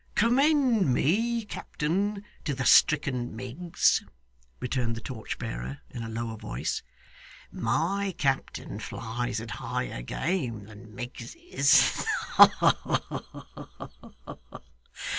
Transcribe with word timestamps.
'Commend 0.15 0.91
me, 0.91 1.45
captain, 1.45 2.25
to 2.43 2.55
the 2.55 2.65
stricken 2.65 3.35
Miggs,' 3.35 4.03
returned 4.59 4.95
the 4.95 4.99
torch 4.99 5.37
bearer 5.37 5.81
in 5.91 6.01
a 6.01 6.09
lower 6.09 6.37
voice. 6.37 6.81
'My 7.51 8.15
captain 8.17 8.79
flies 8.79 9.39
at 9.39 9.51
higher 9.61 10.01
game 10.01 10.63
than 10.65 10.95
Miggses. 10.95 12.03
Ha, 12.31 12.47
ha, 12.47 13.87
ha! 14.25 14.37